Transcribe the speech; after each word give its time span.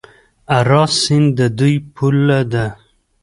اراس 0.57 0.91
سیند 1.03 1.27
د 1.37 1.39
دوی 1.57 1.75
پوله 1.95 2.39
ده. 2.51 2.65